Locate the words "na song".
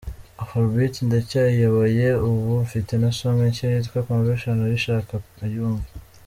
3.01-3.37